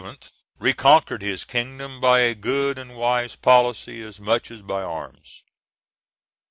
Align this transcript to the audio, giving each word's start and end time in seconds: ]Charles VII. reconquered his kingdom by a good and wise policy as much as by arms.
]Charles 0.01 0.17
VII. 0.19 0.27
reconquered 0.57 1.21
his 1.21 1.43
kingdom 1.43 1.99
by 2.01 2.21
a 2.21 2.33
good 2.33 2.79
and 2.79 2.95
wise 2.95 3.35
policy 3.35 4.01
as 4.01 4.19
much 4.19 4.49
as 4.49 4.63
by 4.63 4.81
arms. 4.81 5.43